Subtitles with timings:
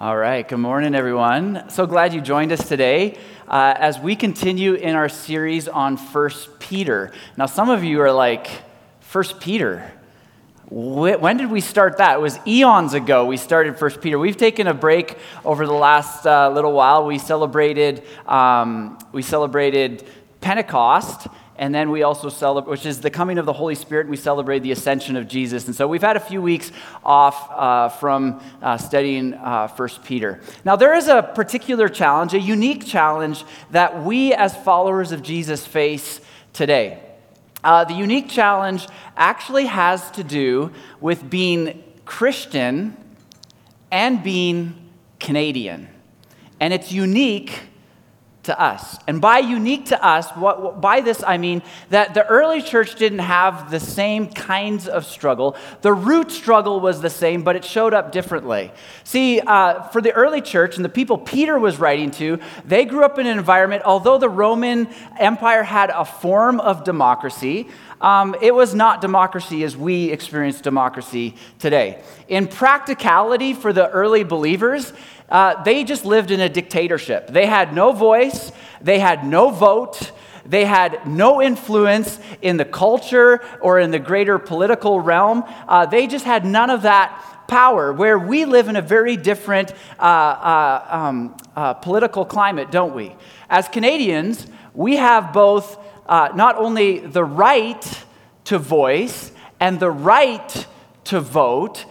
[0.00, 1.68] All right, good morning, everyone.
[1.68, 6.58] So glad you joined us today uh, as we continue in our series on First
[6.58, 7.12] Peter.
[7.36, 8.48] Now, some of you are like,
[9.00, 9.92] First Peter?
[10.70, 12.16] When did we start that?
[12.16, 14.18] It was eons ago we started First Peter.
[14.18, 17.04] We've taken a break over the last uh, little while.
[17.06, 20.04] We celebrated, um, we celebrated
[20.40, 21.28] Pentecost
[21.62, 24.08] and then we also celebrate, which is the coming of the Holy Spirit.
[24.08, 25.66] We celebrate the ascension of Jesus.
[25.66, 26.72] And so we've had a few weeks
[27.04, 30.40] off uh, from uh, studying uh, 1 Peter.
[30.64, 35.64] Now, there is a particular challenge, a unique challenge that we as followers of Jesus
[35.64, 36.20] face
[36.52, 36.98] today.
[37.62, 42.96] Uh, the unique challenge actually has to do with being Christian
[43.92, 45.86] and being Canadian.
[46.58, 47.60] And it's unique
[48.44, 48.98] to us.
[49.06, 53.20] And by unique to us, what, by this I mean that the early church didn't
[53.20, 55.56] have the same kinds of struggle.
[55.82, 58.72] The root struggle was the same, but it showed up differently.
[59.04, 63.04] See, uh, for the early church and the people Peter was writing to, they grew
[63.04, 67.68] up in an environment, although the Roman Empire had a form of democracy,
[68.02, 72.02] um, it was not democracy as we experience democracy today.
[72.28, 74.92] In practicality for the early believers,
[75.28, 77.28] uh, they just lived in a dictatorship.
[77.28, 80.10] They had no voice, they had no vote,
[80.44, 85.44] they had no influence in the culture or in the greater political realm.
[85.68, 89.72] Uh, they just had none of that power, where we live in a very different
[89.98, 93.14] uh, uh um, uh, political climate, don't we?
[93.48, 98.04] As Canadians, we have both uh, not only the right
[98.44, 100.66] to voice and the right
[101.04, 101.84] to vote,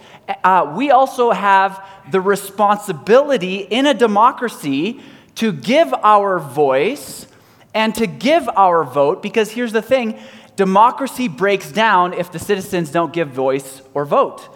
[0.74, 5.00] we also have the responsibility in a democracy
[5.36, 7.26] to give our voice
[7.74, 10.18] and to give our vote because here's the thing
[10.56, 14.48] democracy breaks down if the citizens don't give voice or vote.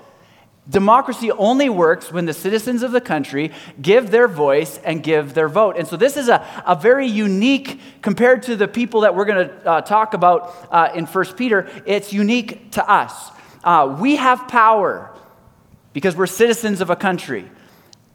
[0.68, 5.48] Democracy only works when the citizens of the country give their voice and give their
[5.48, 5.76] vote.
[5.78, 9.48] And so, this is a, a very unique, compared to the people that we're going
[9.48, 13.30] to uh, talk about uh, in 1 Peter, it's unique to us.
[13.62, 15.12] Uh, we have power
[15.92, 17.48] because we're citizens of a country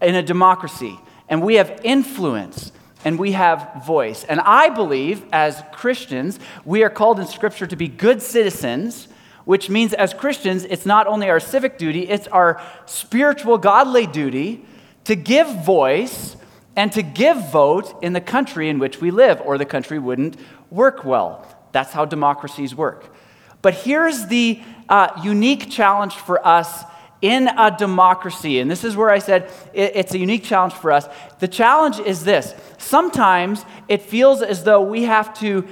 [0.02, 2.72] in a democracy, and we have influence
[3.04, 4.24] and we have voice.
[4.26, 9.08] And I believe, as Christians, we are called in Scripture to be good citizens,
[9.46, 14.66] which means as Christians, it's not only our civic duty, it's our spiritual, godly duty
[15.06, 16.36] to give voice
[16.76, 20.38] and to give vote in the country in which we live, or the country wouldn't
[20.70, 21.46] work well.
[21.72, 23.14] That's how democracies work.
[23.62, 26.84] But here's the uh, unique challenge for us
[27.22, 30.92] in a democracy, and this is where I said it, it's a unique challenge for
[30.92, 31.08] us.
[31.40, 35.68] The challenge is this sometimes it feels as though we have to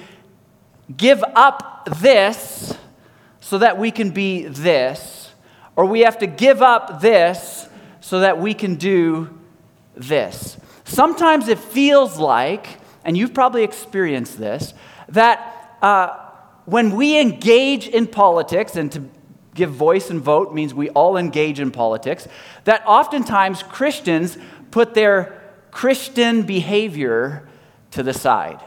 [0.96, 2.78] give up this
[3.40, 5.32] so that we can be this,
[5.76, 7.68] or we have to give up this
[8.02, 9.30] so that we can do
[9.96, 10.58] this.
[10.84, 12.68] Sometimes it feels like,
[13.06, 14.74] and you've probably experienced this,
[15.10, 16.18] that uh,
[16.66, 19.04] when we engage in politics, and to
[19.56, 22.28] give voice and vote means we all engage in politics,
[22.64, 24.38] that oftentimes Christians
[24.72, 27.48] put their Christian behavior
[27.92, 28.60] to the side.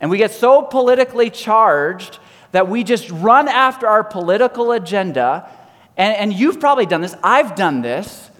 [0.00, 2.18] And we get so politically charged
[2.54, 5.50] that we just run after our political agenda.
[5.96, 8.30] And, and you've probably done this, I've done this,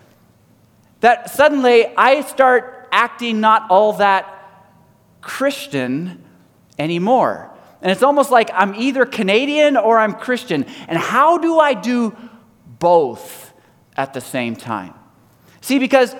[1.00, 4.24] that suddenly I start acting not all that
[5.20, 6.22] Christian
[6.78, 7.50] anymore.
[7.82, 10.64] And it's almost like I'm either Canadian or I'm Christian.
[10.86, 12.16] And how do I do
[12.78, 13.52] both
[13.96, 14.94] at the same time?
[15.60, 16.14] See, because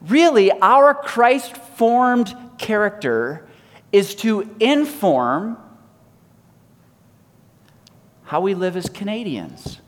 [0.00, 3.46] really, our Christ formed character
[3.92, 5.58] is to inform
[8.24, 9.80] how we live as Canadians.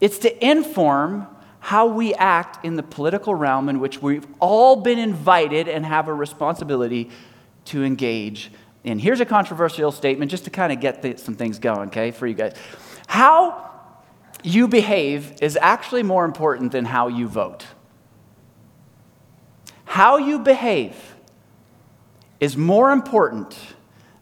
[0.00, 1.26] It's to inform
[1.60, 6.08] how we act in the political realm in which we've all been invited and have
[6.08, 7.10] a responsibility
[7.66, 8.50] to engage
[8.84, 12.10] and here's a controversial statement just to kind of get the, some things going, okay,
[12.10, 12.54] for you guys.
[13.06, 13.70] How
[14.42, 17.66] you behave is actually more important than how you vote.
[19.84, 20.94] How you behave
[22.38, 23.58] is more important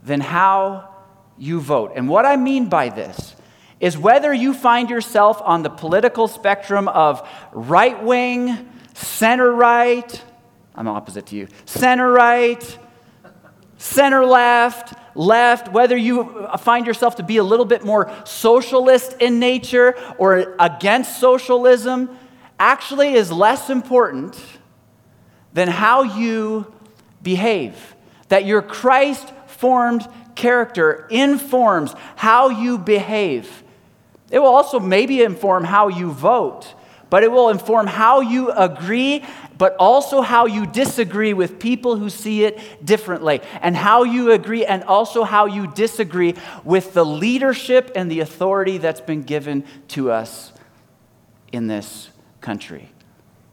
[0.02, 0.92] than how
[1.36, 1.92] you vote.
[1.94, 3.36] And what I mean by this
[3.80, 10.24] is whether you find yourself on the political spectrum of right wing, center right,
[10.74, 12.78] I'm opposite to you, center right,
[13.78, 19.38] center left, left, whether you find yourself to be a little bit more socialist in
[19.38, 22.16] nature or against socialism,
[22.58, 24.40] actually is less important
[25.52, 26.72] than how you
[27.22, 27.94] behave.
[28.28, 33.64] That your Christ formed character informs how you behave.
[34.30, 36.74] It will also maybe inform how you vote.
[37.10, 39.24] but it will inform how you agree,
[39.56, 44.64] but also how you disagree with people who see it differently, and how you agree,
[44.64, 46.34] and also how you disagree
[46.64, 50.52] with the leadership and the authority that's been given to us
[51.50, 52.10] in this
[52.40, 52.90] country.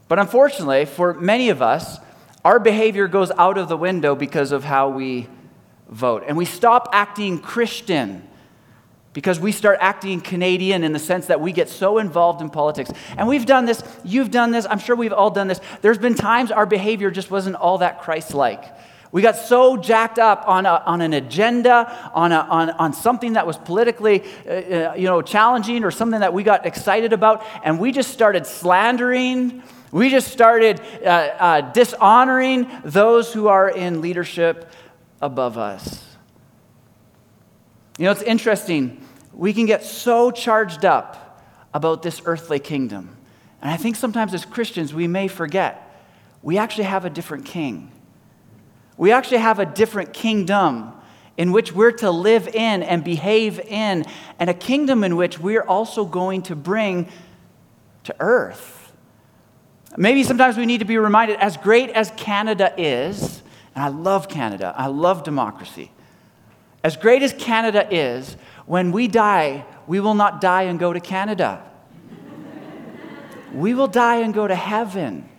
[0.07, 1.99] But unfortunately, for many of us,
[2.43, 5.27] our behavior goes out of the window because of how we
[5.89, 6.23] vote.
[6.27, 8.27] And we stop acting Christian
[9.15, 12.91] because we start acting Canadian in the sense that we get so involved in politics.
[13.17, 15.61] And we've done this, you've done this, I'm sure we've all done this.
[15.81, 18.65] There's been times our behavior just wasn't all that Christ like.
[19.13, 23.33] We got so jacked up on, a, on an agenda, on, a, on, on something
[23.33, 27.45] that was politically uh, uh you know, challenging or something that we got excited about,
[27.63, 29.63] and we just started slandering.
[29.93, 34.69] We just started uh, uh, dishonoring those who are in leadership
[35.21, 36.03] above us.
[37.97, 39.04] You know, it's interesting
[39.35, 41.41] we can get so charged up
[41.73, 43.17] about this earthly kingdom.
[43.61, 45.81] And I think sometimes as Christians, we may forget
[46.41, 47.91] we actually have a different king.
[48.97, 50.93] We actually have a different kingdom
[51.37, 54.05] in which we're to live in and behave in,
[54.39, 57.09] and a kingdom in which we're also going to bring
[58.05, 58.93] to earth.
[59.97, 63.41] Maybe sometimes we need to be reminded as great as Canada is,
[63.73, 65.91] and I love Canada, I love democracy.
[66.83, 70.99] As great as Canada is, when we die, we will not die and go to
[70.99, 71.63] Canada.
[73.53, 75.29] we will die and go to heaven.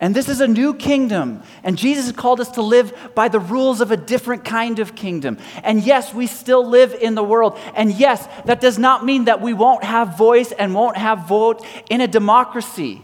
[0.00, 1.42] And this is a new kingdom.
[1.64, 5.38] And Jesus called us to live by the rules of a different kind of kingdom.
[5.64, 7.58] And yes, we still live in the world.
[7.74, 11.66] And yes, that does not mean that we won't have voice and won't have vote
[11.90, 13.02] in a democracy.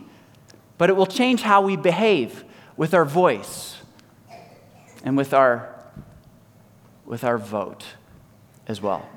[0.78, 2.44] But it will change how we behave
[2.76, 3.76] with our voice
[5.02, 5.74] and with our,
[7.04, 7.84] with our vote
[8.68, 9.08] as well.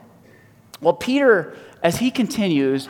[0.82, 2.88] Well, Peter, as he continues,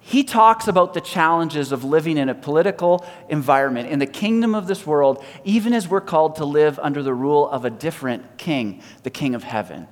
[0.00, 4.66] he talks about the challenges of living in a political environment in the kingdom of
[4.66, 8.82] this world, even as we're called to live under the rule of a different king,
[9.02, 9.86] the king of heaven.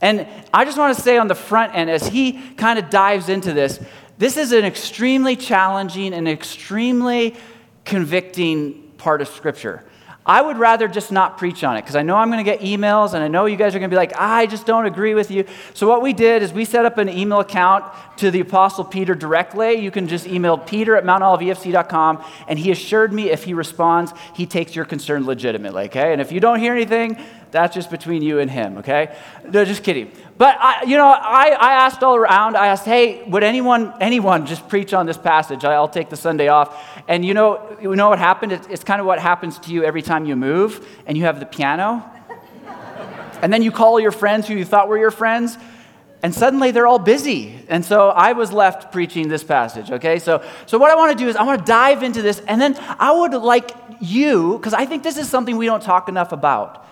[0.00, 3.28] And I just want to say on the front end, as he kind of dives
[3.28, 3.78] into this,
[4.16, 7.36] this is an extremely challenging and extremely
[7.84, 9.84] convicting part of Scripture.
[10.24, 12.60] I would rather just not preach on it because I know I'm going to get
[12.60, 15.14] emails and I know you guys are going to be like, I just don't agree
[15.14, 15.44] with you.
[15.74, 17.84] So, what we did is we set up an email account
[18.18, 19.74] to the Apostle Peter directly.
[19.80, 24.46] You can just email peter at mountoliveefc.com and he assured me if he responds, he
[24.46, 26.12] takes your concern legitimately, okay?
[26.12, 27.18] And if you don't hear anything,
[27.52, 29.14] that's just between you and him, okay?
[29.48, 30.10] No, just kidding.
[30.38, 32.56] But I, you know, I, I asked all around.
[32.56, 35.62] I asked, hey, would anyone anyone just preach on this passage?
[35.62, 36.82] I'll take the Sunday off.
[37.06, 38.52] And you know, you know what happened?
[38.52, 41.40] It's, it's kind of what happens to you every time you move and you have
[41.40, 42.02] the piano.
[43.42, 45.58] and then you call your friends who you thought were your friends,
[46.22, 47.58] and suddenly they're all busy.
[47.68, 50.18] And so I was left preaching this passage, okay?
[50.18, 52.60] So, so what I want to do is I want to dive into this, and
[52.60, 56.32] then I would like you, because I think this is something we don't talk enough
[56.32, 56.86] about.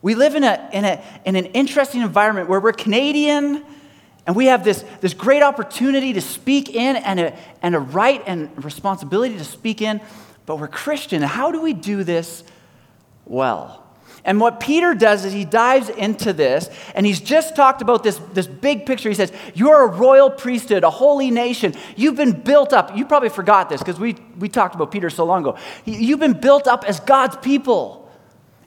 [0.00, 3.64] We live in, a, in, a, in an interesting environment where we're Canadian
[4.26, 8.22] and we have this, this great opportunity to speak in and a, and a right
[8.26, 10.02] and responsibility to speak in,
[10.44, 11.22] but we're Christian.
[11.22, 12.44] How do we do this
[13.24, 13.86] well?
[14.24, 18.18] And what Peter does is he dives into this, and he's just talked about this,
[18.34, 19.08] this big picture.
[19.08, 21.74] He says, You're a royal priesthood, a holy nation.
[21.96, 22.94] You've been built up.
[22.94, 25.56] You probably forgot this because we, we talked about Peter so long ago.
[25.86, 28.07] You've been built up as God's people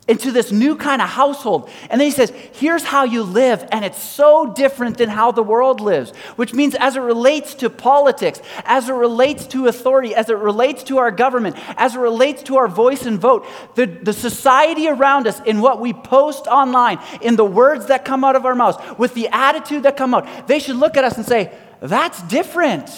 [0.07, 1.69] into this new kind of household.
[1.89, 3.65] And then he says, here's how you live.
[3.71, 7.69] And it's so different than how the world lives, which means as it relates to
[7.69, 12.41] politics, as it relates to authority, as it relates to our government, as it relates
[12.43, 16.99] to our voice and vote, the, the society around us, in what we post online,
[17.21, 20.47] in the words that come out of our mouths, with the attitude that come out,
[20.47, 22.89] they should look at us and say, that's different.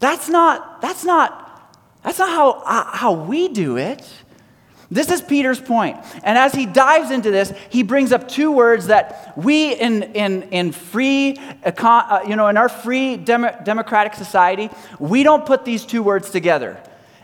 [0.00, 4.06] That's not, that's not, that's not how, uh, how we do it.
[4.90, 5.98] This is Peter's point.
[6.24, 10.44] And as he dives into this, he brings up two words that we in, in,
[10.44, 15.84] in free, uh, you know, in our free dem- democratic society, we don't put these
[15.84, 16.80] two words together.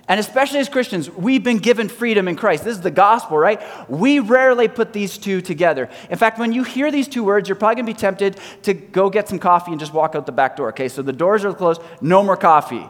[0.07, 2.65] And especially as Christians, we've been given freedom in Christ.
[2.65, 3.63] This is the gospel, right?
[3.89, 5.89] We rarely put these two together.
[6.11, 8.75] In fact, when you hear these two words, you're probably going to be tempted to
[8.75, 10.69] go get some coffee and just walk out the back door.
[10.69, 12.87] Okay, so the doors are closed, no more coffee.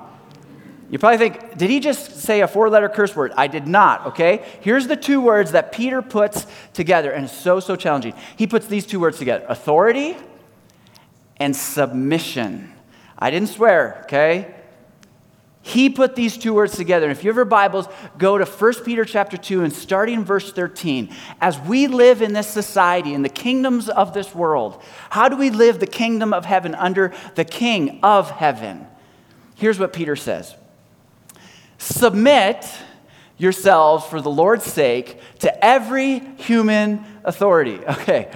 [0.90, 3.32] You probably think, did he just say a four letter curse word?
[3.36, 4.44] I did not, okay?
[4.60, 8.14] Here's the two words that Peter puts together, and it's so, so challenging.
[8.36, 10.16] He puts these two words together authority
[11.38, 12.72] and submission.
[13.18, 14.54] I didn't swear, okay?
[15.62, 17.06] He put these two words together.
[17.06, 17.88] And if you have your Bibles,
[18.18, 21.08] go to 1 Peter chapter 2 and starting verse 13.
[21.40, 25.48] As we live in this society, in the kingdoms of this world, how do we
[25.48, 28.86] live the kingdom of heaven under the king of heaven?
[29.54, 30.54] Here's what Peter says
[31.84, 32.66] submit
[33.36, 37.80] yourselves for the Lord's sake to every human authority.
[38.04, 38.30] Okay.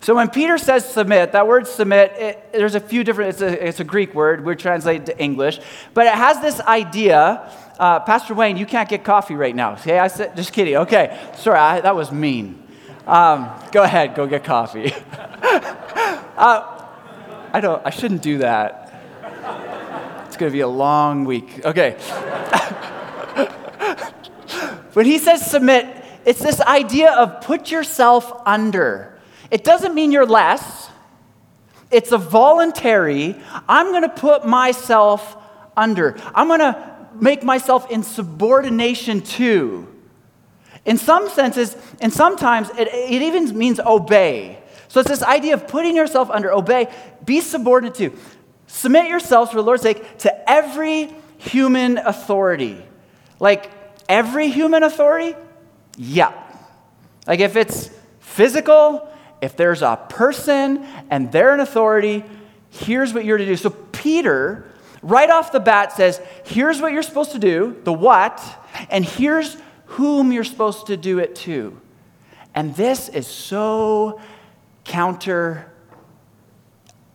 [0.00, 3.68] So when Peter says submit, that word submit, it, there's a few different, it's a,
[3.68, 5.60] it's a Greek word, we translate it to English,
[5.94, 7.50] but it has this idea.
[7.78, 9.72] Uh, Pastor Wayne, you can't get coffee right now.
[9.74, 10.76] Okay, I said, just kidding.
[10.76, 12.62] Okay, sorry, I, that was mean.
[13.06, 14.92] Um, go ahead, go get coffee.
[15.12, 16.84] uh,
[17.52, 18.83] I don't, I shouldn't do that.
[20.34, 21.64] It's going to be a long week.
[21.64, 21.92] Okay.
[24.94, 25.86] when he says submit,
[26.24, 29.16] it's this idea of put yourself under.
[29.52, 30.90] It doesn't mean you're less,
[31.92, 33.36] it's a voluntary,
[33.68, 35.36] I'm going to put myself
[35.76, 36.16] under.
[36.34, 39.86] I'm going to make myself in subordination to.
[40.84, 44.58] In some senses, and sometimes it, it even means obey.
[44.88, 46.92] So it's this idea of putting yourself under, obey,
[47.24, 48.12] be subordinate to.
[48.74, 52.84] Submit yourselves for the Lord's sake to every human authority.
[53.38, 53.70] Like
[54.08, 55.36] every human authority?
[55.96, 56.32] Yeah.
[57.24, 57.88] Like if it's
[58.18, 59.08] physical,
[59.40, 62.24] if there's a person and they're an authority,
[62.68, 63.54] here's what you're to do.
[63.54, 64.68] So Peter,
[65.02, 68.42] right off the bat, says, here's what you're supposed to do, the what,
[68.90, 71.80] and here's whom you're supposed to do it to.
[72.56, 74.20] And this is so
[74.82, 75.70] counter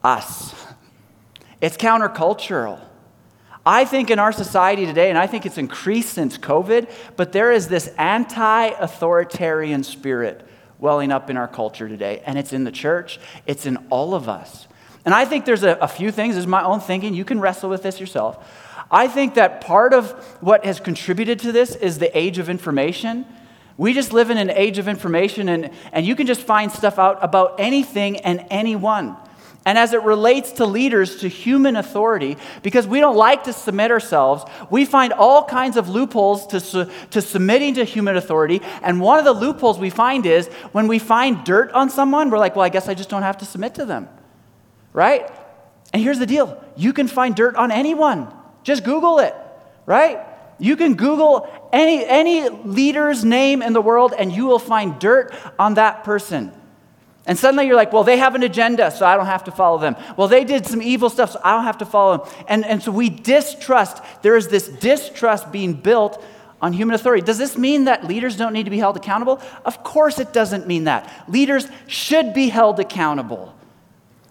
[0.01, 0.55] us.
[1.61, 2.79] It's countercultural.
[3.65, 7.51] I think in our society today, and I think it's increased since COVID, but there
[7.51, 10.47] is this anti authoritarian spirit
[10.79, 12.23] welling up in our culture today.
[12.25, 14.67] And it's in the church, it's in all of us.
[15.05, 17.39] And I think there's a, a few things, this is my own thinking, you can
[17.39, 18.45] wrestle with this yourself.
[18.89, 20.11] I think that part of
[20.41, 23.25] what has contributed to this is the age of information.
[23.77, 26.97] We just live in an age of information, and, and you can just find stuff
[26.97, 29.15] out about anything and anyone.
[29.65, 33.91] And as it relates to leaders, to human authority, because we don't like to submit
[33.91, 38.61] ourselves, we find all kinds of loopholes to, su- to submitting to human authority.
[38.81, 42.39] And one of the loopholes we find is when we find dirt on someone, we're
[42.39, 44.07] like, well, I guess I just don't have to submit to them.
[44.93, 45.29] Right?
[45.93, 48.33] And here's the deal you can find dirt on anyone.
[48.63, 49.35] Just Google it,
[49.85, 50.25] right?
[50.57, 55.33] You can Google any, any leader's name in the world and you will find dirt
[55.57, 56.51] on that person.
[57.29, 59.77] And suddenly you're like, well, they have an agenda, so I don't have to follow
[59.77, 59.95] them.
[60.17, 62.27] Well, they did some evil stuff, so I don't have to follow them.
[62.47, 64.01] And, and so we distrust.
[64.23, 66.25] There is this distrust being built
[66.59, 67.23] on human authority.
[67.23, 69.39] Does this mean that leaders don't need to be held accountable?
[69.63, 71.29] Of course, it doesn't mean that.
[71.29, 73.53] Leaders should be held accountable.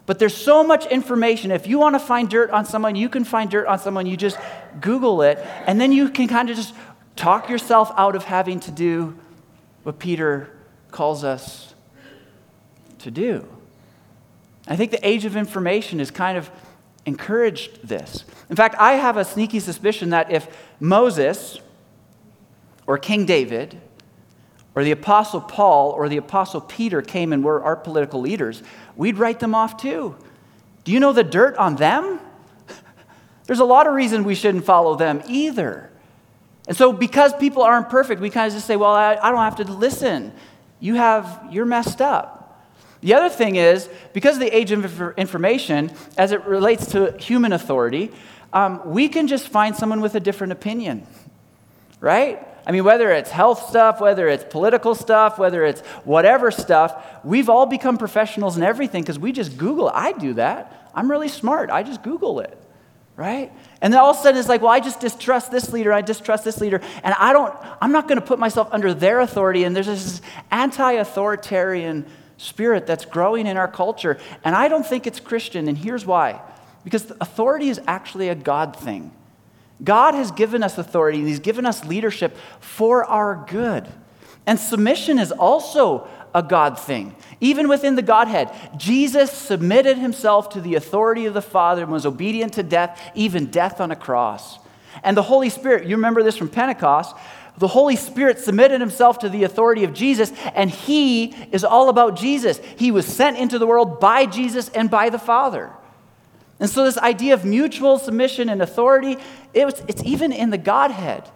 [0.05, 1.51] But there's so much information.
[1.51, 4.07] If you want to find dirt on someone, you can find dirt on someone.
[4.07, 4.37] You just
[4.81, 6.75] Google it, and then you can kind of just
[7.15, 9.17] talk yourself out of having to do
[9.83, 10.53] what Peter
[10.91, 11.68] calls us
[12.99, 13.47] to do.
[14.67, 16.49] I think the age of information has kind of
[17.05, 18.23] encouraged this.
[18.49, 20.47] In fact, I have a sneaky suspicion that if
[20.79, 21.59] Moses
[22.85, 23.79] or King David
[24.75, 28.61] or the Apostle Paul or the Apostle Peter came and were our political leaders,
[28.95, 30.15] we'd write them off too.
[30.83, 32.19] Do you know the dirt on them?
[33.45, 35.89] There's a lot of reason we shouldn't follow them either.
[36.67, 39.39] And so, because people aren't perfect, we kind of just say, well, I, I don't
[39.39, 40.31] have to listen.
[40.79, 42.38] You have, you're messed up.
[43.01, 47.53] The other thing is, because of the age of information, as it relates to human
[47.53, 48.11] authority,
[48.51, 51.07] um, we can just find someone with a different opinion,
[52.01, 52.45] right?
[52.65, 57.49] I mean, whether it's health stuff, whether it's political stuff, whether it's whatever stuff, we've
[57.49, 59.87] all become professionals in everything because we just Google.
[59.87, 59.93] It.
[59.95, 60.89] I do that.
[60.93, 61.69] I'm really smart.
[61.69, 62.57] I just Google it,
[63.15, 63.51] right?
[63.81, 66.01] And then all of a sudden it's like, well, I just distrust this leader, I
[66.01, 69.63] distrust this leader, and I don't, I'm not going to put myself under their authority.
[69.63, 72.05] And there's this anti authoritarian
[72.39, 74.17] spirit that's growing in our culture.
[74.43, 76.41] And I don't think it's Christian, and here's why
[76.83, 79.11] because authority is actually a God thing.
[79.83, 83.87] God has given us authority, and He's given us leadership for our good.
[84.47, 87.15] And submission is also a God thing.
[87.41, 92.05] Even within the Godhead, Jesus submitted himself to the authority of the Father and was
[92.05, 94.59] obedient to death, even death on a cross.
[95.03, 97.15] And the Holy Spirit, you remember this from Pentecost,
[97.59, 102.15] the Holy Spirit submitted himself to the authority of Jesus, and he is all about
[102.15, 102.59] Jesus.
[102.77, 105.71] He was sent into the world by Jesus and by the Father.
[106.59, 109.17] And so, this idea of mutual submission and authority,
[109.53, 111.29] it was, it's even in the Godhead.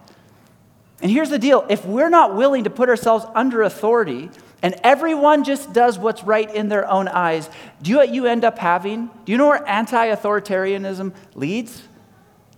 [1.01, 4.29] And here's the deal if we're not willing to put ourselves under authority,
[4.61, 7.49] and everyone just does what's right in their own eyes,
[7.81, 9.09] do you know what you end up having?
[9.25, 11.83] Do you know where anti authoritarianism leads?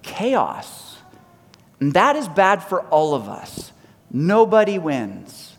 [0.03, 0.84] Chaos.
[1.79, 3.71] And that is bad for all of us.
[4.11, 5.55] Nobody wins.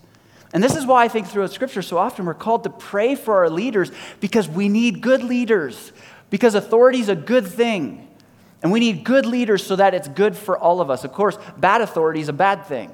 [0.52, 3.34] And this is why I think throughout Scripture so often we're called to pray for
[3.34, 5.92] our leaders because we need good leaders,
[6.30, 8.08] because authority is a good thing.
[8.62, 11.04] And we need good leaders so that it's good for all of us.
[11.04, 12.90] Of course, bad authority is a bad thing.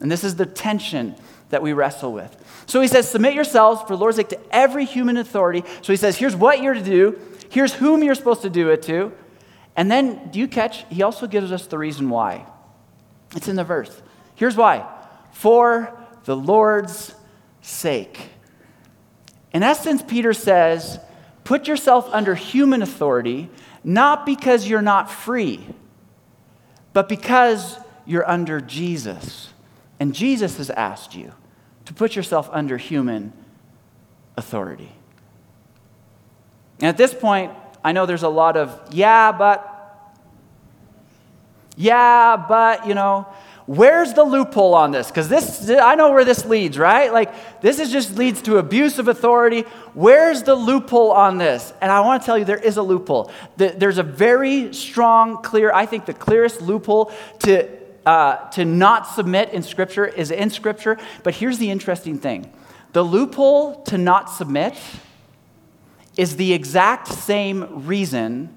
[0.00, 1.14] And this is the tension
[1.50, 2.34] that we wrestle with.
[2.66, 5.64] So he says, Submit yourselves for Lord's sake to every human authority.
[5.82, 7.18] So he says, Here's what you're to do,
[7.50, 9.12] here's whom you're supposed to do it to.
[9.78, 10.84] And then, do you catch?
[10.88, 12.44] He also gives us the reason why.
[13.36, 14.02] It's in the verse.
[14.34, 14.84] Here's why
[15.30, 17.14] for the Lord's
[17.62, 18.30] sake.
[19.52, 20.98] In essence, Peter says,
[21.44, 23.50] Put yourself under human authority,
[23.84, 25.64] not because you're not free,
[26.92, 29.50] but because you're under Jesus.
[30.00, 31.32] And Jesus has asked you
[31.84, 33.32] to put yourself under human
[34.36, 34.90] authority.
[36.80, 37.52] And at this point,
[37.84, 39.64] I know there's a lot of, yeah, but,
[41.76, 43.26] yeah, but, you know,
[43.66, 45.08] where's the loophole on this?
[45.08, 47.12] Because this, I know where this leads, right?
[47.12, 49.62] Like, this is just leads to abuse of authority.
[49.94, 51.72] Where's the loophole on this?
[51.80, 53.30] And I want to tell you, there is a loophole.
[53.56, 59.50] There's a very strong, clear, I think the clearest loophole to uh, to not submit
[59.50, 60.96] in Scripture is in Scripture.
[61.22, 62.50] But here's the interesting thing
[62.94, 64.74] the loophole to not submit
[66.18, 68.54] is the exact same reason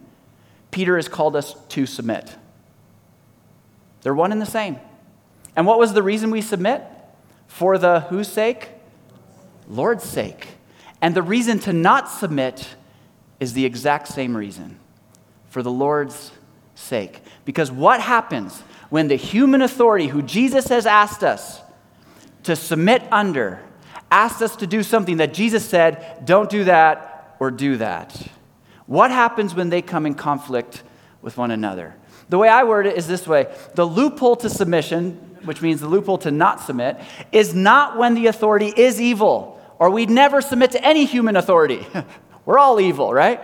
[0.71, 2.35] Peter has called us to submit.
[4.01, 4.79] They're one and the same.
[5.55, 6.81] And what was the reason we submit?
[7.47, 8.69] For the whose sake?
[9.67, 10.47] Lord's sake.
[11.01, 12.75] And the reason to not submit
[13.39, 14.79] is the exact same reason
[15.49, 16.31] for the Lord's
[16.73, 17.21] sake.
[17.45, 21.61] Because what happens when the human authority who Jesus has asked us
[22.43, 23.59] to submit under
[24.09, 27.10] asks us to do something that Jesus said, don't do that
[27.41, 28.15] or do that.
[28.85, 30.83] What happens when they come in conflict
[31.23, 31.95] with one another?
[32.29, 35.87] The way I word it is this way the loophole to submission, which means the
[35.87, 36.97] loophole to not submit,
[37.31, 41.87] is not when the authority is evil, or we'd never submit to any human authority.
[42.45, 43.43] We're all evil, right?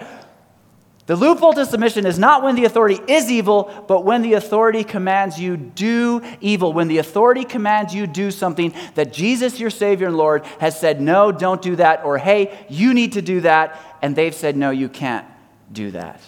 [1.08, 4.84] The loophole to submission is not when the authority is evil, but when the authority
[4.84, 6.74] commands you do evil.
[6.74, 11.00] When the authority commands you do something that Jesus, your Savior and Lord, has said,
[11.00, 14.70] no, don't do that, or hey, you need to do that, and they've said, no,
[14.70, 15.26] you can't
[15.72, 16.22] do that.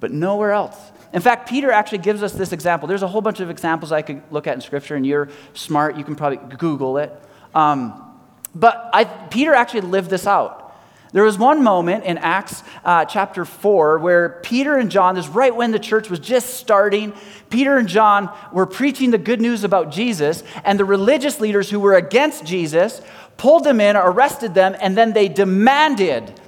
[0.00, 0.76] But nowhere else.
[1.12, 2.88] In fact, Peter actually gives us this example.
[2.88, 5.96] There's a whole bunch of examples I could look at in Scripture, and you're smart.
[5.96, 7.12] You can probably Google it.
[7.54, 8.18] Um,
[8.56, 10.63] but I, Peter actually lived this out.
[11.14, 15.30] There was one moment in Acts uh, chapter 4 where Peter and John, this is
[15.30, 17.12] right when the church was just starting,
[17.50, 21.78] Peter and John were preaching the good news about Jesus, and the religious leaders who
[21.78, 23.00] were against Jesus
[23.36, 26.40] pulled them in, arrested them, and then they demanded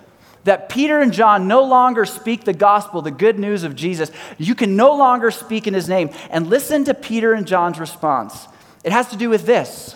[0.43, 4.11] that Peter and John no longer speak the gospel, the good news of Jesus.
[4.37, 6.11] You can no longer speak in his name.
[6.29, 8.49] And listen to Peter and John's response.
[8.83, 9.95] It has to do with this.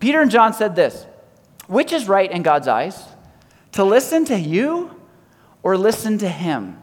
[0.00, 1.06] Peter and John said this
[1.68, 3.13] Which is right in God's eyes?
[3.74, 4.90] To listen to you
[5.62, 6.80] or listen to him?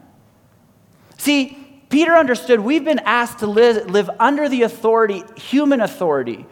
[1.18, 1.58] See,
[1.90, 6.46] Peter understood we've been asked to live, live under the authority, human authority.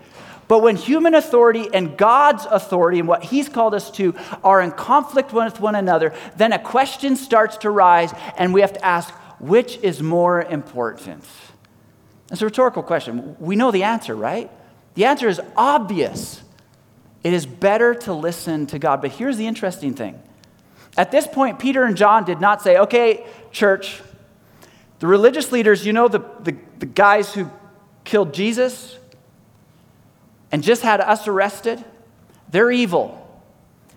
[0.48, 4.72] But when human authority and God's authority and what He's called us to are in
[4.72, 9.14] conflict with one another, then a question starts to rise, and we have to ask
[9.40, 11.26] which is more important?
[12.32, 13.36] It's a rhetorical question.
[13.40, 14.50] We know the answer, right?
[14.96, 16.42] The answer is obvious.
[17.24, 19.02] It is better to listen to God.
[19.02, 20.22] But here's the interesting thing
[21.00, 24.02] at this point, Peter and John did not say, okay, church,
[25.00, 27.50] the religious leaders, you know, the, the, the guys who
[28.04, 28.98] killed Jesus
[30.52, 31.82] and just had us arrested,
[32.50, 33.16] they're evil.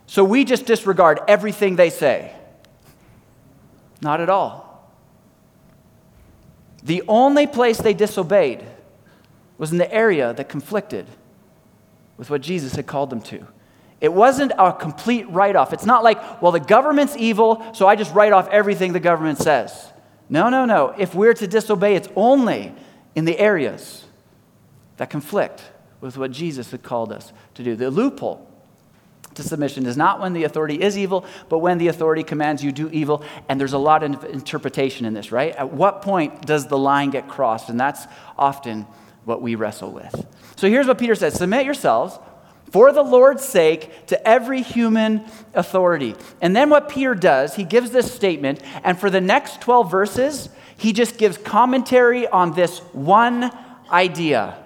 [0.07, 2.33] So we just disregard everything they say.
[4.01, 4.89] Not at all.
[6.85, 8.65] The only place they disobeyed
[9.59, 11.07] was in the area that conflicted
[12.17, 13.45] with what Jesus had called them to.
[14.03, 15.73] It wasn't a complete write off.
[15.73, 19.39] It's not like, well, the government's evil, so I just write off everything the government
[19.39, 19.93] says.
[20.29, 20.93] No, no, no.
[20.99, 22.75] If we're to disobey, it's only
[23.15, 24.05] in the areas
[24.97, 25.63] that conflict
[26.01, 27.77] with what Jesus had called us to do.
[27.77, 28.45] The loophole
[29.35, 32.73] to submission is not when the authority is evil, but when the authority commands you
[32.73, 33.23] do evil.
[33.49, 35.55] And there's a lot of interpretation in this, right?
[35.55, 37.69] At what point does the line get crossed?
[37.69, 38.85] And that's often
[39.25, 40.27] what we wrestle with.
[40.57, 42.19] So here's what Peter says Submit yourselves
[42.73, 46.17] for the Lord's sake to every human authority.
[46.41, 50.49] And then what Peter does, he gives this statement, and for the next 12 verses,
[50.79, 53.53] he just gives commentary on this one
[53.91, 54.59] idea.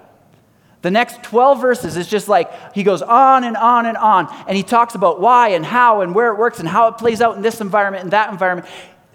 [0.83, 4.55] The next 12 verses is just like he goes on and on and on, and
[4.55, 7.35] he talks about why and how and where it works and how it plays out
[7.35, 8.69] in this environment and that environment.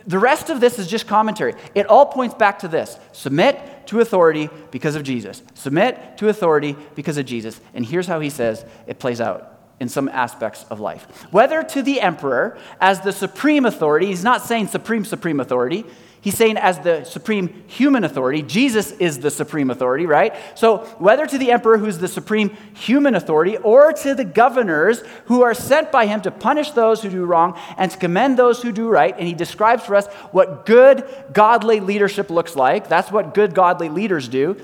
[0.06, 1.54] The rest of this is just commentary.
[1.74, 5.42] It all points back to this submit to authority because of Jesus.
[5.54, 7.60] Submit to authority because of Jesus.
[7.74, 9.48] And here's how he says it plays out
[9.80, 11.26] in some aspects of life.
[11.32, 15.84] Whether to the emperor as the supreme authority, he's not saying supreme, supreme authority.
[16.22, 20.32] He's saying as the supreme human authority, Jesus is the supreme authority, right?
[20.54, 25.42] So, whether to the emperor, who's the supreme human authority, or to the governors who
[25.42, 28.70] are sent by him to punish those who do wrong and to commend those who
[28.70, 32.88] do right, and he describes for us what good, godly leadership looks like.
[32.88, 34.56] That's what good, godly leaders do.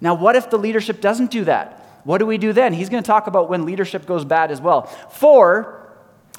[0.00, 2.00] Now, what if the leadership doesn't do that?
[2.04, 2.72] What do we do then?
[2.72, 4.84] He's going to talk about when leadership goes bad as well.
[5.10, 5.83] For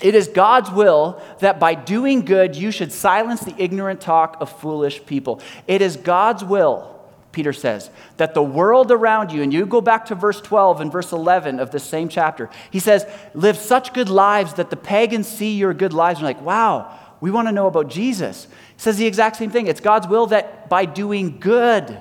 [0.01, 4.49] it is God's will that by doing good you should silence the ignorant talk of
[4.59, 5.41] foolish people.
[5.67, 6.99] It is God's will,
[7.31, 10.91] Peter says, that the world around you, and you go back to verse 12 and
[10.91, 15.27] verse 11 of the same chapter, he says, live such good lives that the pagans
[15.27, 18.47] see your good lives and are like, wow, we want to know about Jesus.
[18.75, 19.67] He says the exact same thing.
[19.67, 21.99] It's God's will that by doing good,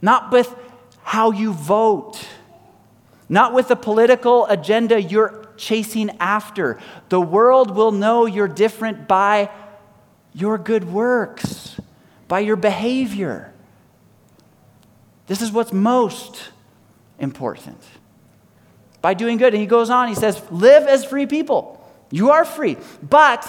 [0.00, 0.54] not with
[1.02, 2.26] how you vote,
[3.28, 6.78] not with the political agenda you're chasing after.
[7.08, 9.50] The world will know you're different by
[10.32, 11.78] your good works,
[12.28, 13.52] by your behavior.
[15.26, 16.50] This is what's most
[17.18, 17.82] important.
[19.02, 19.52] By doing good.
[19.52, 21.74] And he goes on, he says, live as free people.
[22.10, 22.76] You are free.
[23.02, 23.46] But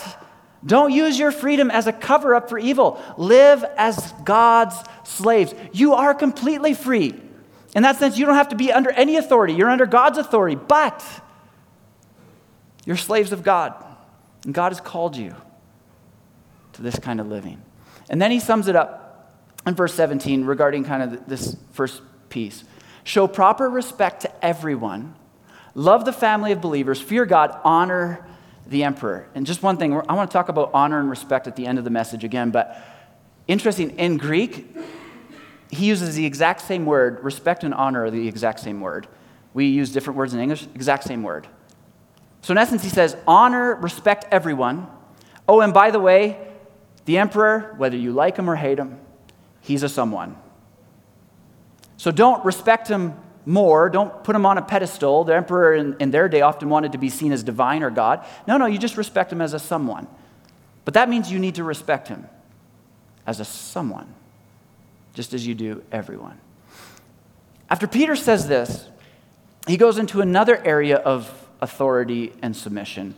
[0.65, 3.01] don't use your freedom as a cover up for evil.
[3.17, 5.53] Live as God's slaves.
[5.71, 7.19] You are completely free.
[7.75, 9.53] In that sense, you don't have to be under any authority.
[9.53, 11.05] You're under God's authority, but
[12.89, 13.75] you're slaves of God.
[14.45, 15.35] And God has called you
[16.73, 17.61] to this kind of living.
[18.09, 19.31] And then he sums it up
[19.67, 22.63] in verse 17 regarding kind of this first piece
[23.03, 25.13] show proper respect to everyone,
[25.75, 28.25] love the family of believers, fear God, honor
[28.65, 29.29] the emperor.
[29.35, 31.77] And just one thing, I want to talk about honor and respect at the end
[31.77, 32.75] of the message again, but
[33.47, 34.75] interesting, in Greek,
[35.69, 37.23] he uses the exact same word.
[37.23, 39.07] Respect and honor are the exact same word.
[39.53, 41.47] We use different words in English, exact same word.
[42.41, 44.87] So, in essence, he says, honor, respect everyone.
[45.47, 46.39] Oh, and by the way,
[47.05, 48.99] the emperor, whether you like him or hate him,
[49.61, 50.37] he's a someone.
[51.97, 53.89] So, don't respect him more.
[53.89, 55.23] Don't put him on a pedestal.
[55.23, 58.25] The emperor in, in their day often wanted to be seen as divine or God.
[58.47, 60.07] No, no, you just respect him as a someone.
[60.85, 62.27] But that means you need to respect him
[63.27, 64.13] as a someone
[65.13, 66.39] just as you do everyone.
[67.69, 68.87] After Peter says this,
[69.67, 73.15] he goes into another area of authority and submission.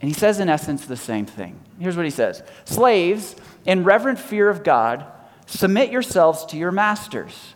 [0.00, 1.58] And he says, in essence, the same thing.
[1.78, 5.06] Here's what he says Slaves, in reverent fear of God,
[5.46, 7.54] submit yourselves to your masters.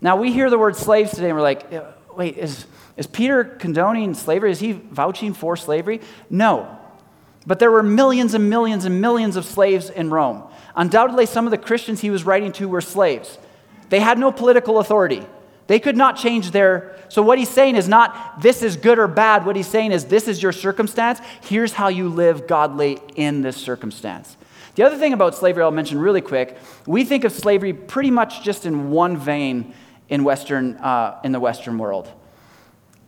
[0.00, 1.72] Now, we hear the word slaves today, and we're like,
[2.16, 4.52] wait, is, is Peter condoning slavery?
[4.52, 6.00] Is he vouching for slavery?
[6.30, 6.78] No.
[7.46, 10.44] But there were millions and millions and millions of slaves in Rome.
[10.76, 13.38] Undoubtedly, some of the Christians he was writing to were slaves.
[13.88, 15.26] They had no political authority.
[15.68, 16.96] They could not change their.
[17.08, 19.46] So, what he's saying is not this is good or bad.
[19.46, 21.20] What he's saying is this is your circumstance.
[21.42, 24.36] Here's how you live godly in this circumstance.
[24.74, 28.42] The other thing about slavery, I'll mention really quick we think of slavery pretty much
[28.42, 29.72] just in one vein
[30.08, 32.10] in, Western, uh, in the Western world.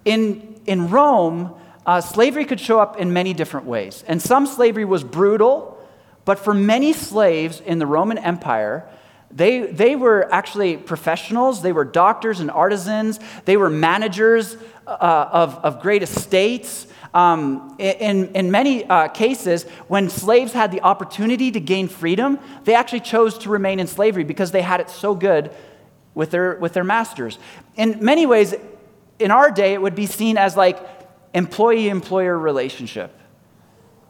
[0.05, 4.05] In, in Rome, uh, slavery could show up in many different ways.
[4.07, 5.79] And some slavery was brutal
[6.25, 8.89] but for many slaves in the Roman Empire,
[9.31, 11.63] they, they were actually professionals.
[11.63, 13.21] They were doctors and artisans.
[13.45, 16.87] They were managers uh, of, of great estates.
[17.15, 22.75] Um, in, in many uh, cases, when slaves had the opportunity to gain freedom, they
[22.75, 25.51] actually chose to remain in slavery because they had it so good
[26.15, 27.39] with their, with their masters.
[27.77, 28.55] In many ways,
[29.19, 30.79] in our day, it would be seen as like
[31.35, 33.17] employee employer relationship.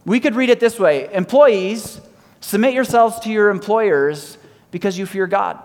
[0.07, 2.01] We could read it this way Employees,
[2.41, 4.39] submit yourselves to your employers
[4.71, 5.59] because you fear God.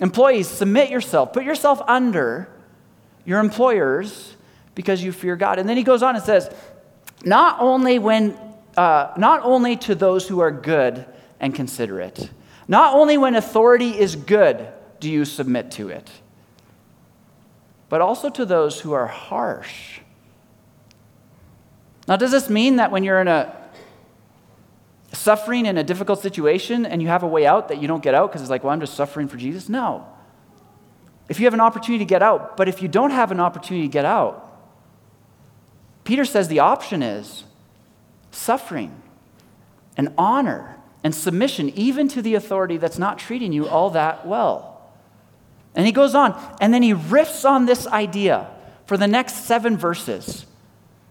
[0.00, 2.48] Employees, submit yourself, put yourself under
[3.24, 4.36] your employers
[4.74, 5.58] because you fear God.
[5.58, 6.54] And then he goes on and says,
[7.24, 8.38] not only when
[8.76, 11.06] uh, not only to those who are good
[11.40, 12.30] and considerate,
[12.68, 14.68] not only when authority is good
[15.00, 16.10] do you submit to it,
[17.88, 20.00] but also to those who are harsh
[22.06, 23.55] now, does this mean that when you're in a
[25.16, 28.14] suffering in a difficult situation and you have a way out that you don't get
[28.14, 29.68] out because it's like, well, I'm just suffering for Jesus?
[29.68, 30.06] No.
[31.28, 33.88] If you have an opportunity to get out, but if you don't have an opportunity
[33.88, 34.42] to get out,
[36.04, 37.44] Peter says the option is
[38.30, 39.02] suffering
[39.96, 44.90] and honor and submission, even to the authority that's not treating you all that well.
[45.74, 48.48] And he goes on, and then he riffs on this idea
[48.86, 50.46] for the next seven verses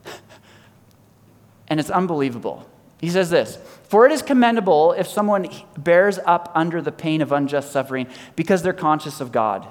[1.67, 2.67] and it's unbelievable.
[2.99, 7.31] He says this For it is commendable if someone bears up under the pain of
[7.31, 9.67] unjust suffering because they're conscious of God.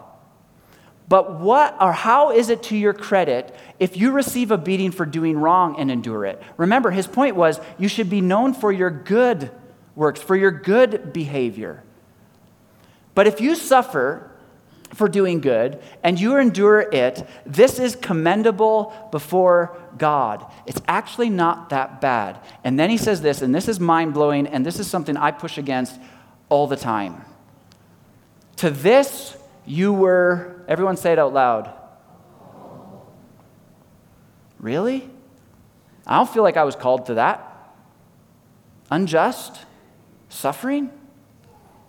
[1.09, 5.05] But what or how is it to your credit if you receive a beating for
[5.05, 6.43] doing wrong and endure it?
[6.57, 9.51] Remember, his point was you should be known for your good
[9.95, 11.83] works, for your good behavior.
[13.15, 14.31] But if you suffer
[14.95, 20.47] for doing good and you endure it, this is commendable before God.
[20.67, 22.41] It's actually not that bad.
[22.63, 25.31] And then he says this, and this is mind blowing, and this is something I
[25.31, 25.99] push against
[26.49, 27.25] all the time.
[28.57, 31.73] To this you were, everyone say it out loud.
[34.59, 35.09] Really?
[36.07, 37.51] I don't feel like I was called to that.
[38.91, 39.65] Unjust?
[40.29, 40.91] Suffering?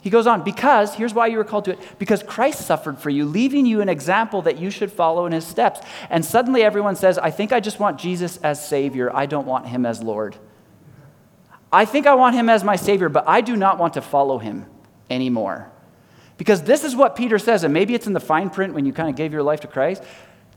[0.06, 3.10] He goes on, because, here's why you were called to it, because Christ suffered for
[3.10, 5.80] you, leaving you an example that you should follow in his steps.
[6.12, 9.12] And suddenly everyone says, I think I just want Jesus as Savior.
[9.12, 10.36] I don't want him as Lord.
[11.74, 14.38] I think I want him as my Savior, but I do not want to follow
[14.38, 14.68] him
[15.10, 15.72] anymore.
[16.38, 18.94] Because this is what Peter says, and maybe it's in the fine print when you
[18.94, 20.04] kind of gave your life to Christ.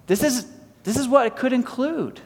[0.08, 0.46] This is,
[0.82, 2.20] this is what it could include.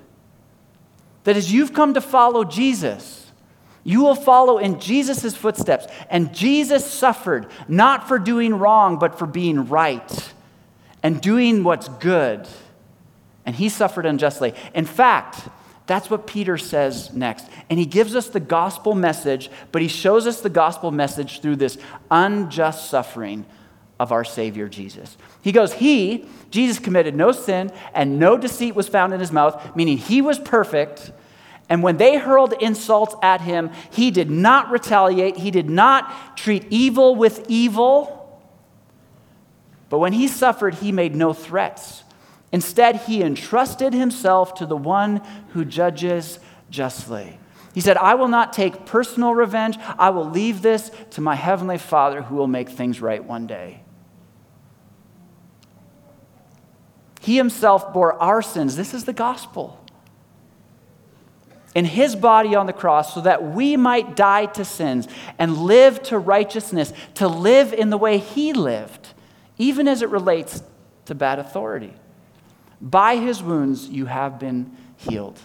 [1.22, 3.21] That as you've come to follow Jesus,
[3.84, 5.86] you will follow in Jesus' footsteps.
[6.08, 10.32] And Jesus suffered not for doing wrong, but for being right
[11.02, 12.46] and doing what's good.
[13.44, 14.54] And he suffered unjustly.
[14.74, 15.48] In fact,
[15.86, 17.46] that's what Peter says next.
[17.68, 21.56] And he gives us the gospel message, but he shows us the gospel message through
[21.56, 21.76] this
[22.10, 23.44] unjust suffering
[23.98, 25.16] of our Savior Jesus.
[25.42, 29.74] He goes, He, Jesus, committed no sin, and no deceit was found in his mouth,
[29.76, 31.12] meaning he was perfect
[31.68, 36.66] and when they hurled insults at him, he did not retaliate, he did not treat
[36.70, 38.18] evil with evil.
[39.88, 42.04] But when he suffered, he made no threats.
[42.50, 46.38] Instead, he entrusted himself to the one who judges
[46.70, 47.38] justly.
[47.74, 49.78] He said, I will not take personal revenge.
[49.98, 53.82] I will leave this to my heavenly Father who will make things right one day.
[57.20, 58.76] He himself bore our sins.
[58.76, 59.81] This is the gospel
[61.74, 65.08] in his body on the cross so that we might die to sins
[65.38, 69.08] and live to righteousness, to live in the way he lived,
[69.58, 70.62] even as it relates
[71.06, 71.94] to bad authority.
[72.80, 75.40] By his wounds you have been healed.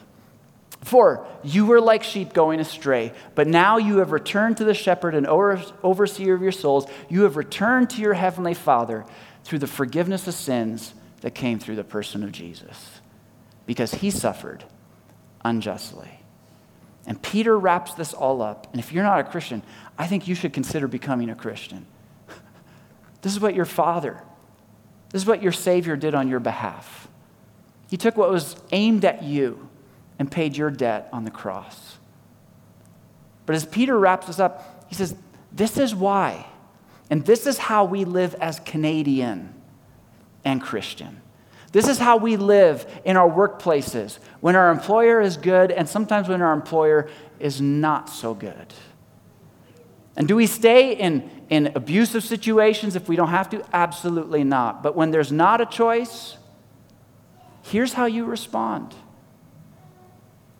[0.83, 5.15] For you were like sheep going astray, but now you have returned to the shepherd
[5.15, 6.85] and overseer of your souls.
[7.09, 9.05] You have returned to your heavenly Father
[9.43, 13.01] through the forgiveness of sins that came through the person of Jesus,
[13.65, 14.65] because he suffered
[15.43, 16.16] unjustly.
[17.07, 18.67] And Peter wraps this all up.
[18.71, 19.63] And if you're not a Christian,
[19.97, 21.85] I think you should consider becoming a Christian.
[23.23, 24.21] This is what your father,
[25.09, 27.07] this is what your Savior did on your behalf.
[27.89, 29.67] He took what was aimed at you
[30.19, 31.97] and paid your debt on the cross.
[33.45, 35.15] But as Peter wraps this up, he says,
[35.51, 36.45] This is why,
[37.09, 39.53] and this is how we live as Canadian
[40.45, 41.21] and Christian.
[41.77, 46.27] This is how we live in our workplaces when our employer is good and sometimes
[46.27, 47.07] when our employer
[47.39, 48.73] is not so good.
[50.15, 53.63] And do we stay in, in abusive situations if we don't have to?
[53.73, 54.81] Absolutely not.
[54.81, 56.37] But when there's not a choice,
[57.61, 58.95] here's how you respond.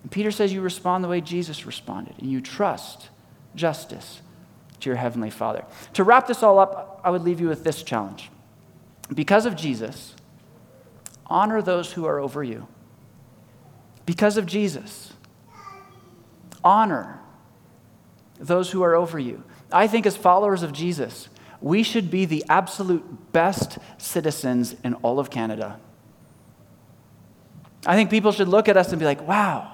[0.04, 3.10] And Peter says you respond the way Jesus responded, and you trust
[3.56, 4.22] justice
[4.82, 5.66] to your Heavenly Father.
[5.94, 8.30] To wrap this all up, I would leave you with this challenge.
[9.16, 10.14] Because of Jesus,
[11.28, 12.68] honor those who are over you.
[14.06, 15.14] Because of Jesus,
[16.64, 17.20] honor
[18.40, 19.44] those who are over you.
[19.72, 21.28] I think, as followers of Jesus,
[21.62, 25.80] we should be the absolute best citizens in all of Canada.
[27.86, 29.74] I think people should look at us and be like, wow,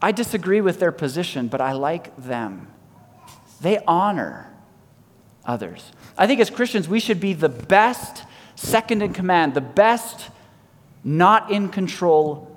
[0.00, 2.68] I disagree with their position, but I like them.
[3.60, 4.52] They honor
[5.44, 5.92] others.
[6.18, 8.24] I think as Christians, we should be the best
[8.54, 10.30] second in command, the best
[11.04, 12.56] not in control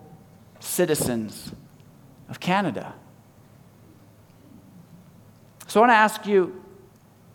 [0.60, 1.51] citizens
[2.29, 2.93] of Canada.
[5.67, 6.63] So I want to ask you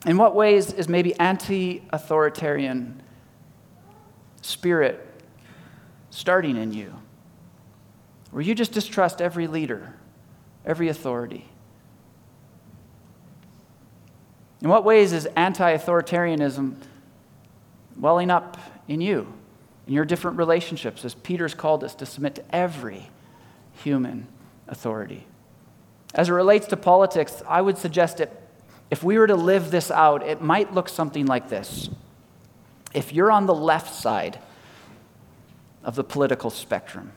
[0.06, 3.02] in what ways is maybe anti authoritarian
[4.40, 5.06] spirit
[6.10, 6.94] starting in you?
[8.30, 9.94] Where you just distrust every leader,
[10.64, 11.48] every authority?
[14.62, 16.76] In what ways is anti authoritarianism
[17.98, 19.32] welling up in you?
[19.86, 23.10] In your different relationships, as Peter's called us to submit to every
[23.82, 24.26] human
[24.68, 25.26] authority.
[26.14, 28.32] As it relates to politics, I would suggest that
[28.90, 31.88] if we were to live this out, it might look something like this.
[32.92, 34.40] If you're on the left side
[35.84, 37.12] of the political spectrum,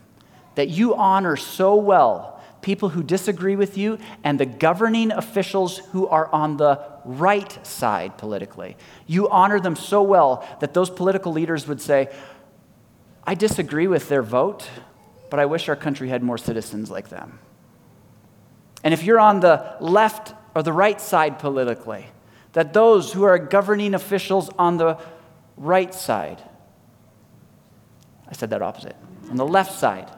[0.55, 6.07] that you honor so well people who disagree with you and the governing officials who
[6.07, 8.77] are on the right side politically.
[9.05, 12.09] You honor them so well that those political leaders would say,
[13.25, 14.69] I disagree with their vote,
[15.29, 17.39] but I wish our country had more citizens like them.
[18.83, 22.07] And if you're on the left or the right side politically,
[22.51, 24.97] that those who are governing officials on the
[25.57, 26.41] right side,
[28.27, 28.95] I said that opposite,
[29.29, 30.11] on the left side,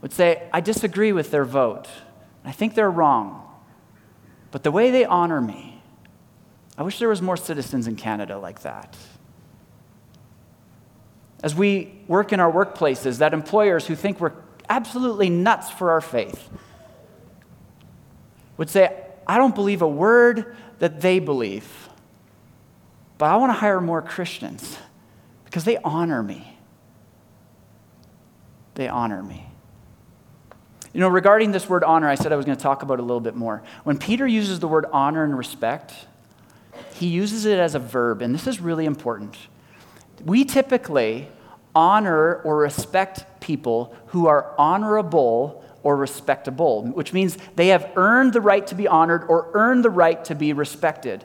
[0.00, 1.88] would say, I disagree with their vote.
[2.44, 3.46] I think they're wrong.
[4.50, 5.82] But the way they honor me,
[6.78, 8.96] I wish there was more citizens in Canada like that.
[11.42, 14.32] As we work in our workplaces, that employers who think we're
[14.68, 16.48] absolutely nuts for our faith
[18.56, 21.88] would say, I don't believe a word that they believe,
[23.16, 24.78] but I want to hire more Christians
[25.44, 26.56] because they honor me.
[28.74, 29.46] They honor me.
[30.92, 33.02] You know, regarding this word honor, I said I was going to talk about it
[33.02, 33.62] a little bit more.
[33.84, 35.94] When Peter uses the word honor and respect,
[36.94, 39.36] he uses it as a verb, and this is really important.
[40.24, 41.28] We typically
[41.74, 48.40] honor or respect people who are honorable or respectable, which means they have earned the
[48.40, 51.24] right to be honored or earned the right to be respected.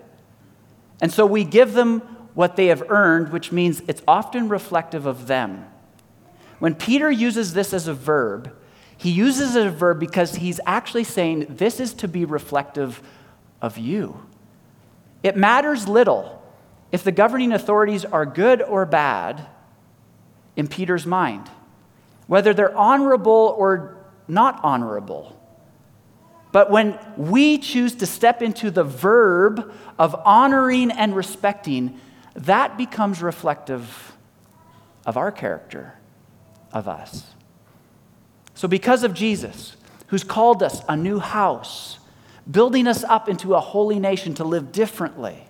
[1.01, 1.99] And so we give them
[2.33, 5.65] what they have earned, which means it's often reflective of them.
[6.59, 8.55] When Peter uses this as a verb,
[8.97, 13.01] he uses it as a verb because he's actually saying this is to be reflective
[13.61, 14.25] of you.
[15.21, 16.41] It matters little
[16.95, 19.45] if the governing authorities are good or bad
[20.55, 21.45] in Peter's mind,
[22.25, 23.97] whether they're honorable or
[24.29, 25.37] not honorable.
[26.53, 31.99] But when we choose to step into the verb of honoring and respecting,
[32.33, 34.13] that becomes reflective
[35.05, 35.95] of our character,
[36.71, 37.25] of us.
[38.53, 39.75] So, because of Jesus,
[40.07, 41.99] who's called us a new house,
[42.49, 45.45] building us up into a holy nation to live differently,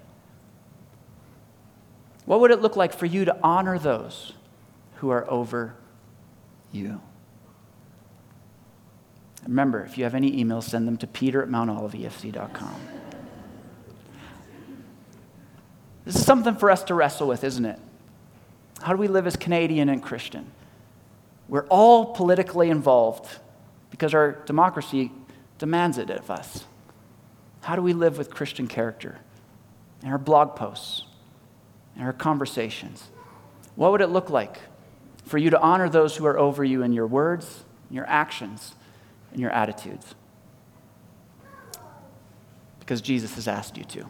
[2.26, 4.34] what would it look like for you to honor those
[4.96, 5.76] who are over
[6.72, 7.02] you?
[9.48, 12.82] Remember, if you have any emails, send them to peter at mountoliveefc.com.
[16.04, 17.80] This is something for us to wrestle with, isn't it?
[18.82, 20.52] How do we live as Canadian and Christian?
[21.48, 23.28] We're all politically involved
[23.92, 25.12] because our democracy
[25.58, 26.66] demands it of us.
[27.62, 29.18] How do we live with Christian character
[30.04, 31.05] in our blog posts,
[31.96, 33.10] in our conversations?
[33.76, 34.60] What would it look like
[35.26, 38.76] for you to honor those who are over you in your words, in your actions,
[39.32, 40.16] and your attitudes?
[42.80, 44.06] Because Jesus has asked you to.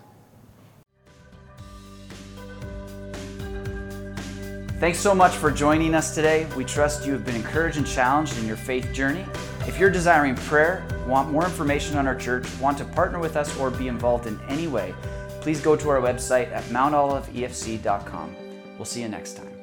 [4.79, 6.45] Thanks so much for joining us today.
[6.57, 9.25] We trust you have been encouraged and challenged in your faith journey.
[9.61, 13.57] If you're desiring prayer, want more information on our church, want to partner with us,
[13.57, 14.93] or be involved in any way,
[15.45, 18.35] please go to our website at mountoliveefc.com.
[18.79, 19.54] We'll see you next time.